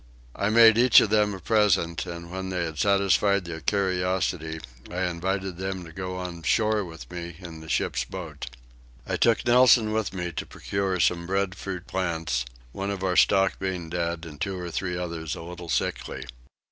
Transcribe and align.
I 0.35 0.49
made 0.49 0.79
each 0.79 0.99
of 0.99 1.11
them 1.11 1.35
a 1.35 1.39
present, 1.39 2.07
and 2.07 2.31
when 2.31 2.49
they 2.49 2.63
had 2.65 2.79
satisfied 2.79 3.45
their 3.45 3.61
curiosity 3.61 4.59
I 4.89 5.03
invited 5.03 5.57
them 5.57 5.85
to 5.85 5.91
go 5.91 6.15
on 6.15 6.41
shore 6.41 6.83
with 6.83 7.11
me 7.11 7.35
in 7.37 7.59
the 7.59 7.69
ship's 7.69 8.03
boat. 8.03 8.47
I 9.05 9.15
took 9.15 9.45
Nelson 9.45 9.91
with 9.91 10.11
me 10.11 10.31
to 10.31 10.45
procure 10.47 10.99
some 10.99 11.27
breadfruit 11.27 11.85
plants, 11.85 12.45
one 12.71 12.89
of 12.89 13.03
our 13.03 13.15
stock 13.15 13.59
being 13.59 13.89
dead 13.91 14.25
and 14.25 14.41
two 14.41 14.57
or 14.57 14.71
three 14.71 14.97
others 14.97 15.35
a 15.35 15.43
little 15.43 15.69
sickly. 15.69 16.25